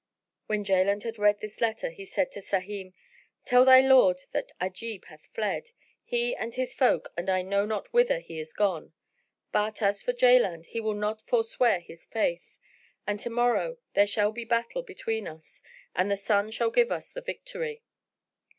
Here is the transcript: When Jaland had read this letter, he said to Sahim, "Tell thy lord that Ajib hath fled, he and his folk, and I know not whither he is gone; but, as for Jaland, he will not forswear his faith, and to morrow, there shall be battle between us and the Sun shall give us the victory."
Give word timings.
When 0.47 0.63
Jaland 0.65 1.03
had 1.03 1.19
read 1.19 1.41
this 1.41 1.61
letter, 1.61 1.91
he 1.91 2.05
said 2.05 2.31
to 2.31 2.39
Sahim, 2.39 2.93
"Tell 3.45 3.65
thy 3.65 3.81
lord 3.81 4.21
that 4.31 4.51
Ajib 4.59 5.05
hath 5.05 5.27
fled, 5.35 5.69
he 6.03 6.35
and 6.35 6.55
his 6.55 6.73
folk, 6.73 7.13
and 7.15 7.29
I 7.29 7.43
know 7.43 7.67
not 7.67 7.93
whither 7.93 8.17
he 8.17 8.39
is 8.39 8.51
gone; 8.51 8.93
but, 9.51 9.79
as 9.83 10.01
for 10.01 10.11
Jaland, 10.11 10.65
he 10.65 10.79
will 10.79 10.95
not 10.95 11.21
forswear 11.21 11.79
his 11.79 12.07
faith, 12.07 12.55
and 13.05 13.19
to 13.19 13.29
morrow, 13.29 13.77
there 13.93 14.07
shall 14.07 14.31
be 14.31 14.43
battle 14.43 14.81
between 14.81 15.27
us 15.27 15.61
and 15.95 16.09
the 16.09 16.17
Sun 16.17 16.49
shall 16.49 16.71
give 16.71 16.91
us 16.91 17.11
the 17.11 17.21
victory." 17.21 17.83